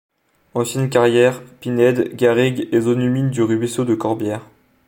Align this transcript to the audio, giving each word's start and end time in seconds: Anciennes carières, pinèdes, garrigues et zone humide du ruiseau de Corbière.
Anciennes 0.55 0.89
carières, 0.89 1.43
pinèdes, 1.59 2.15
garrigues 2.15 2.67
et 2.71 2.81
zone 2.81 3.03
humide 3.03 3.29
du 3.29 3.43
ruiseau 3.43 3.85
de 3.85 3.93
Corbière. 3.93 4.43